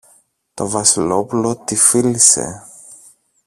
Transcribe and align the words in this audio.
Το 0.53 0.69
Βασιλόπουλο 0.69 1.55
τη 1.57 1.75
φίλησε. 1.75 2.63